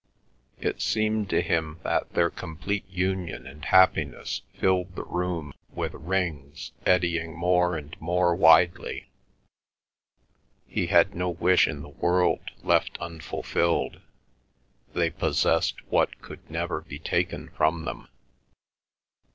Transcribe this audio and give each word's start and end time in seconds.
It 0.59 0.81
seemed 0.81 1.29
to 1.29 1.43
him 1.43 1.79
that 1.83 2.13
their 2.13 2.31
complete 2.31 2.89
union 2.89 3.45
and 3.45 3.63
happiness 3.63 4.41
filled 4.59 4.95
the 4.95 5.03
room 5.03 5.53
with 5.69 5.93
rings 5.93 6.71
eddying 6.87 7.37
more 7.37 7.77
and 7.77 7.95
more 8.01 8.33
widely. 8.35 9.11
He 10.67 10.87
had 10.87 11.13
no 11.13 11.29
wish 11.29 11.67
in 11.67 11.83
the 11.83 11.89
world 11.89 12.49
left 12.63 12.97
unfulfilled. 12.99 14.01
They 14.93 15.11
possessed 15.11 15.79
what 15.91 16.19
could 16.19 16.49
never 16.49 16.81
be 16.81 16.97
taken 16.97 17.49
from 17.49 17.85
them. 17.85 18.07